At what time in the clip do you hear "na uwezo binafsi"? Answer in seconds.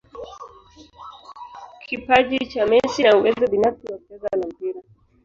3.03-3.91